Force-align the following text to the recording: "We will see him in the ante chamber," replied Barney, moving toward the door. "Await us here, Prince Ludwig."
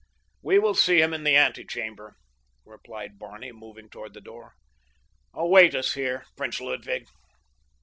"We 0.41 0.57
will 0.57 0.73
see 0.73 0.99
him 0.99 1.13
in 1.13 1.23
the 1.23 1.35
ante 1.35 1.63
chamber," 1.63 2.15
replied 2.65 3.19
Barney, 3.19 3.51
moving 3.51 3.87
toward 3.87 4.15
the 4.15 4.19
door. 4.21 4.55
"Await 5.31 5.75
us 5.75 5.93
here, 5.93 6.25
Prince 6.35 6.59
Ludwig." 6.59 7.05